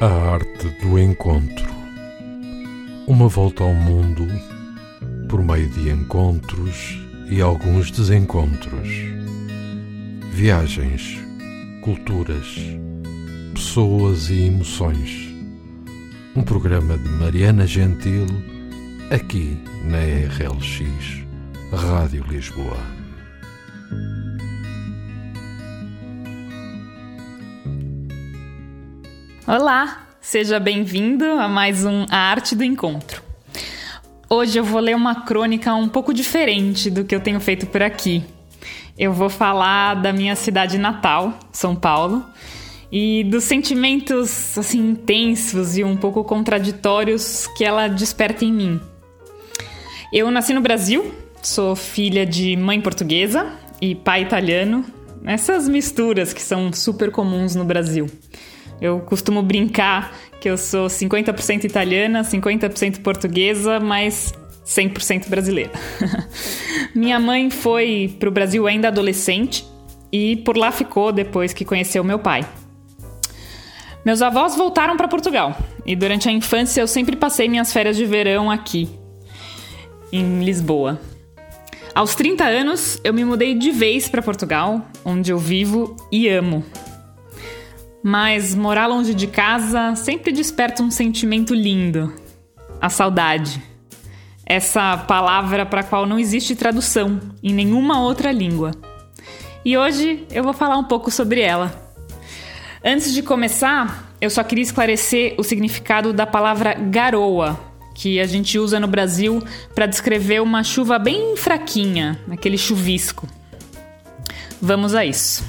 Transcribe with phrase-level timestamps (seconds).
[0.00, 1.72] A arte do encontro.
[3.06, 4.26] Uma volta ao mundo
[5.28, 6.98] por meio de encontros
[7.30, 8.88] e alguns desencontros.
[10.32, 11.16] Viagens,
[11.80, 12.58] culturas,
[13.54, 15.32] pessoas e emoções.
[16.34, 18.26] Um programa de Mariana Gentil,
[19.10, 21.24] aqui na RLX,
[21.72, 23.03] Rádio Lisboa.
[29.46, 33.22] Olá, seja bem-vindo a mais um A Arte do Encontro.
[34.26, 37.82] Hoje eu vou ler uma crônica um pouco diferente do que eu tenho feito por
[37.82, 38.24] aqui.
[38.98, 42.24] Eu vou falar da minha cidade natal, São Paulo,
[42.90, 48.80] e dos sentimentos assim intensos e um pouco contraditórios que ela desperta em mim.
[50.10, 54.86] Eu nasci no Brasil, sou filha de mãe portuguesa e pai italiano,
[55.22, 58.06] essas misturas que são super comuns no Brasil.
[58.80, 64.34] Eu costumo brincar que eu sou 50% italiana, 50% portuguesa, mas
[64.66, 65.72] 100% brasileira.
[66.94, 69.64] Minha mãe foi para o Brasil ainda adolescente
[70.12, 72.46] e por lá ficou depois que conheceu meu pai.
[74.04, 78.04] Meus avós voltaram para Portugal e durante a infância eu sempre passei minhas férias de
[78.04, 78.88] verão aqui,
[80.12, 81.00] em Lisboa.
[81.94, 86.64] Aos 30 anos, eu me mudei de vez para Portugal, onde eu vivo e amo.
[88.06, 92.12] Mas morar longe de casa sempre desperta um sentimento lindo:
[92.78, 93.62] a saudade.
[94.44, 98.72] Essa palavra para a qual não existe tradução em nenhuma outra língua.
[99.64, 101.72] E hoje eu vou falar um pouco sobre ela.
[102.84, 107.58] Antes de começar, eu só queria esclarecer o significado da palavra garoa,
[107.94, 109.42] que a gente usa no Brasil
[109.74, 113.26] para descrever uma chuva bem fraquinha, aquele chuvisco.
[114.60, 115.42] Vamos a isso.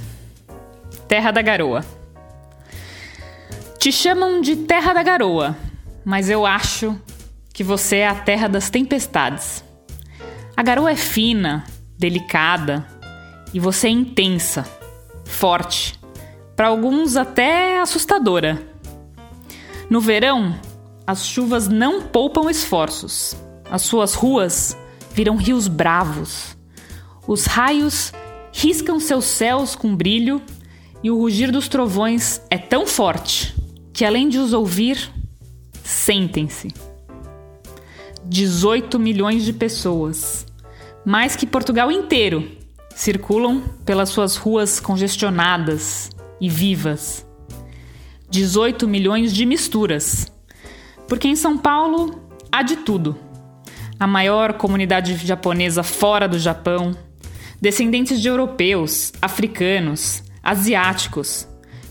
[1.09, 1.94] Terra da Garoa.
[3.85, 5.55] Te chamam de Terra da Garoa,
[6.03, 6.99] mas eu acho
[7.53, 9.63] que você é a terra das tempestades.
[10.57, 11.63] A garoa é fina,
[11.95, 12.83] delicada
[13.53, 14.67] e você é intensa,
[15.23, 15.99] forte,
[16.55, 18.59] para alguns até assustadora.
[19.87, 20.59] No verão,
[21.05, 23.37] as chuvas não poupam esforços.
[23.69, 24.75] As suas ruas
[25.11, 26.57] viram rios bravos.
[27.27, 28.11] Os raios
[28.51, 30.41] riscam seus céus com brilho
[31.03, 33.54] e o rugir dos trovões é tão forte
[33.95, 35.09] que além de os ouvir,
[35.81, 36.67] sentem-se.
[38.25, 40.45] 18 milhões de pessoas,
[41.05, 42.45] mais que Portugal inteiro,
[42.93, 46.09] circulam pelas suas ruas congestionadas
[46.41, 47.25] e vivas.
[48.29, 50.29] 18 milhões de misturas.
[51.07, 53.17] Porque em São Paulo há de tudo.
[53.97, 56.93] A maior comunidade japonesa fora do Japão,
[57.61, 61.47] descendentes de europeus, africanos, asiáticos,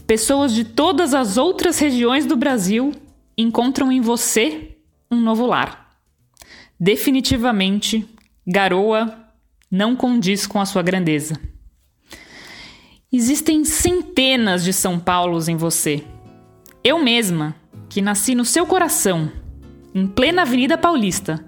[0.06, 2.92] pessoas de todas as outras regiões do Brasil
[3.36, 4.76] encontram em você
[5.10, 5.96] um novo lar.
[6.78, 8.06] Definitivamente,
[8.46, 9.18] Garoa
[9.70, 11.40] não condiz com a sua grandeza.
[13.12, 16.04] Existem centenas de São Paulos em você.
[16.82, 17.54] Eu mesma,
[17.88, 19.30] que nasci no seu coração,
[19.94, 21.44] em plena Avenida Paulista,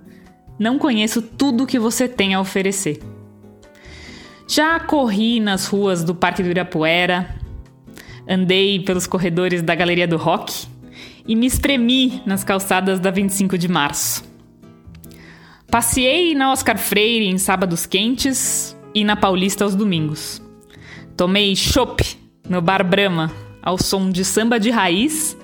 [0.58, 3.00] não conheço tudo que você tem a oferecer.
[4.48, 7.35] Já corri nas ruas do Parque do Ibirapuera,
[8.28, 10.66] andei pelos corredores da Galeria do Rock
[11.26, 14.24] e me espremi nas calçadas da 25 de março.
[15.70, 20.40] Passeei na Oscar Freire em sábados quentes e na Paulista aos domingos.
[21.16, 22.02] Tomei chopp
[22.48, 23.32] no Bar Brahma
[23.62, 25.36] ao som de samba de raiz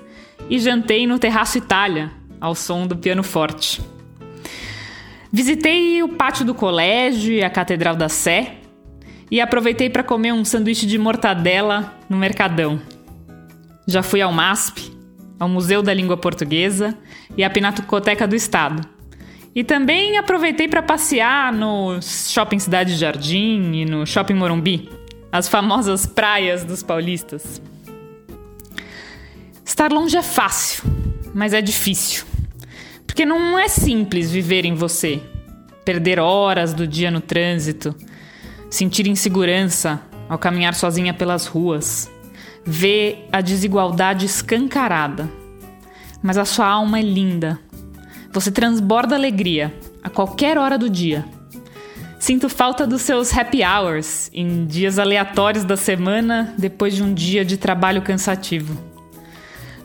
[0.49, 3.81] e jantei no Terraço Itália ao som do piano forte.
[5.31, 8.57] Visitei o pátio do colégio e a Catedral da Sé
[9.29, 12.81] e aproveitei para comer um sanduíche de mortadela no Mercadão.
[13.87, 14.91] Já fui ao MASP,
[15.39, 16.97] ao Museu da Língua Portuguesa
[17.35, 18.87] e à Pinacoteca do Estado.
[19.55, 24.89] E também aproveitei para passear no Shopping Cidade Jardim e no Shopping Morumbi,
[25.31, 27.61] as famosas praias dos paulistas.
[29.63, 30.83] Estar longe é fácil,
[31.33, 32.25] mas é difícil.
[33.05, 35.21] Porque não é simples viver em você,
[35.85, 37.95] perder horas do dia no trânsito,
[38.73, 42.11] sentir insegurança ao caminhar sozinha pelas ruas,
[42.65, 45.29] ver a desigualdade escancarada.
[46.23, 47.59] Mas a sua alma é linda.
[48.31, 49.71] Você transborda alegria
[50.03, 51.23] a qualquer hora do dia.
[52.17, 57.45] Sinto falta dos seus happy hours em dias aleatórios da semana depois de um dia
[57.45, 58.75] de trabalho cansativo.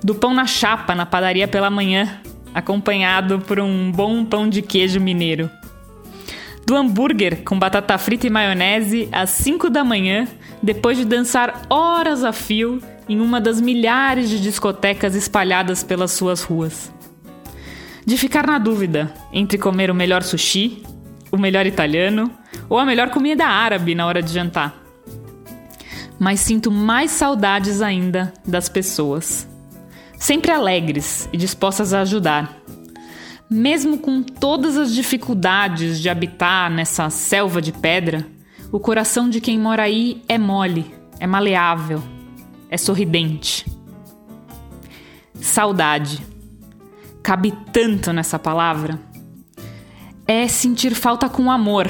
[0.02, 2.22] Do pão na chapa na padaria pela manhã,
[2.54, 5.50] acompanhado por um bom pão de queijo mineiro
[6.68, 10.28] do hambúrguer com batata frita e maionese às 5 da manhã,
[10.62, 16.42] depois de dançar horas a fio em uma das milhares de discotecas espalhadas pelas suas
[16.42, 16.92] ruas.
[18.04, 20.82] De ficar na dúvida entre comer o melhor sushi,
[21.32, 22.30] o melhor italiano
[22.68, 24.76] ou a melhor comida árabe na hora de jantar.
[26.18, 29.48] Mas sinto mais saudades ainda das pessoas.
[30.18, 32.57] Sempre alegres e dispostas a ajudar.
[33.50, 38.26] Mesmo com todas as dificuldades de habitar nessa selva de pedra,
[38.70, 42.02] o coração de quem mora aí é mole, é maleável,
[42.68, 43.64] é sorridente.
[45.40, 46.22] Saudade.
[47.22, 49.00] Cabe tanto nessa palavra.
[50.26, 51.88] É sentir falta com amor,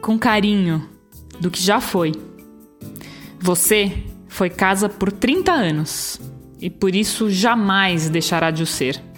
[0.00, 0.88] com carinho,
[1.38, 2.12] do que já foi.
[3.38, 6.20] Você foi casa por 30 anos
[6.58, 9.09] e por isso jamais deixará de o ser.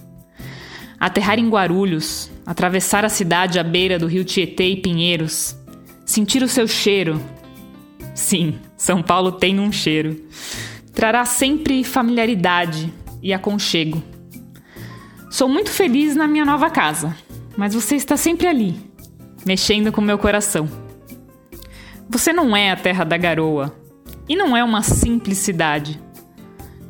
[1.03, 5.57] Aterrar em Guarulhos, atravessar a cidade à beira do rio Tietê e Pinheiros,
[6.07, 7.21] sentir o seu cheiro.
[8.15, 10.25] Sim, São Paulo tem um cheiro.
[10.95, 14.01] Trará sempre familiaridade e aconchego.
[15.29, 17.17] Sou muito feliz na minha nova casa,
[17.57, 18.77] mas você está sempre ali,
[19.45, 20.69] mexendo com meu coração.
[22.09, 23.77] Você não é a terra da garoa
[24.29, 26.01] e não é uma simples cidade.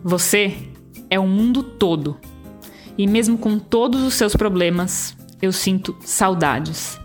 [0.04, 0.54] Você
[1.08, 2.20] é o mundo todo.
[2.96, 7.00] E mesmo com todos os seus problemas, eu sinto saudades.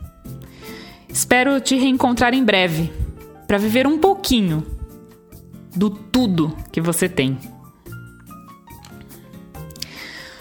[1.09, 2.91] Espero te reencontrar em breve
[3.47, 4.65] para viver um pouquinho
[5.75, 7.37] do tudo que você tem.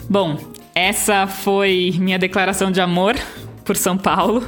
[0.08, 0.38] Bom,
[0.74, 3.14] essa foi minha declaração de amor
[3.64, 4.46] por São Paulo,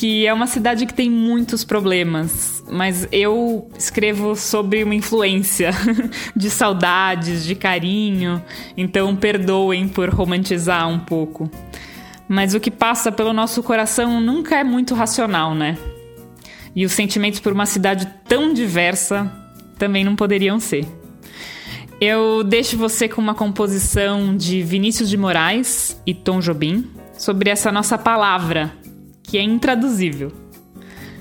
[0.00, 5.72] que é uma cidade que tem muitos problemas, mas eu escrevo sobre uma influência
[6.34, 8.42] de saudades, de carinho,
[8.78, 11.50] então perdoem por romantizar um pouco.
[12.26, 15.76] Mas o que passa pelo nosso coração nunca é muito racional, né?
[16.74, 19.30] E os sentimentos por uma cidade tão diversa
[19.76, 20.86] também não poderiam ser.
[22.00, 26.88] Eu deixo você com uma composição de Vinícius de Moraes e Tom Jobim
[27.18, 28.79] sobre essa nossa palavra,
[29.30, 30.32] que é intraduzível.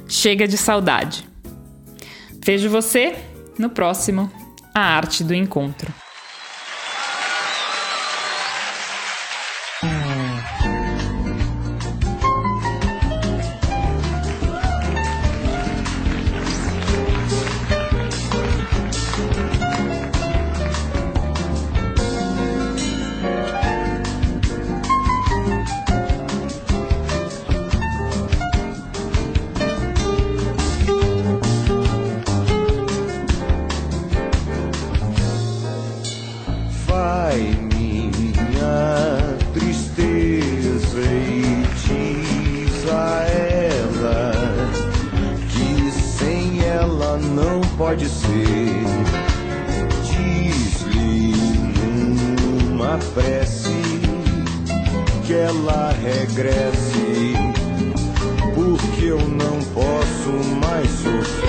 [0.08, 1.24] Chega de saudade.
[2.44, 3.16] Vejo você
[3.60, 4.32] no próximo
[4.74, 5.94] A Arte do Encontro.
[47.90, 48.84] Pode ser.
[50.04, 51.34] Diz-lhe
[52.70, 53.74] numa prece
[55.26, 57.34] que ela regresse,
[58.54, 60.30] porque eu não posso
[60.62, 61.49] mais sofrer.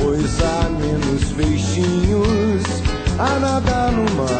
[0.00, 2.62] Pois há menos peixinhos
[3.18, 4.31] a nadar no mar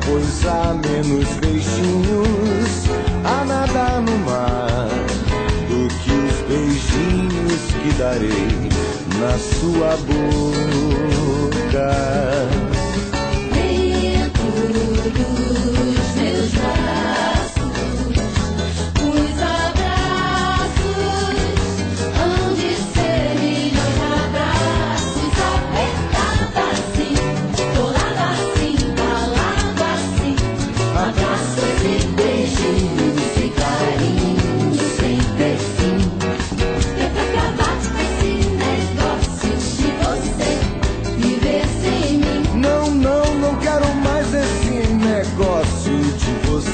[0.05, 2.87] Pois há menos peixinhos
[3.25, 4.89] a nadar no mar
[5.69, 8.71] do que os beijinhos que darei
[9.21, 11.37] na sua boca.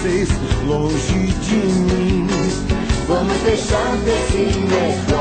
[0.03, 0.29] vocês
[0.67, 2.27] longe de mim.
[3.07, 5.12] Vamos deixar desse mesmo.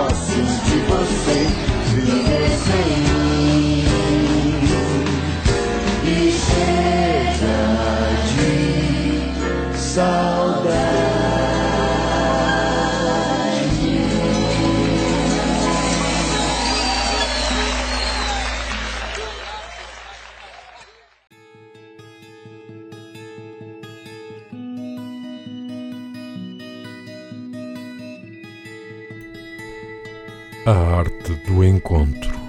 [30.63, 32.39] A arte do encontro.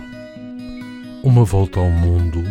[1.22, 2.44] Uma volta ao mundo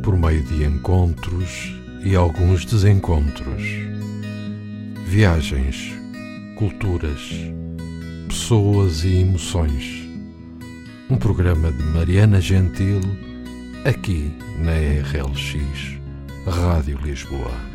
[0.00, 1.74] por meio de encontros
[2.04, 3.64] e alguns desencontros.
[5.06, 5.92] Viagens,
[6.56, 7.20] culturas,
[8.28, 10.08] pessoas e emoções.
[11.10, 13.00] Um programa de Mariana Gentil,
[13.84, 15.98] aqui na RLX,
[16.46, 17.69] Rádio Lisboa.